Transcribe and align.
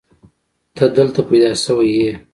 ته 0.75 0.85
دلته 0.97 1.19
پيدا 1.29 1.51
شوې 1.63 1.87
يې. 1.99 2.11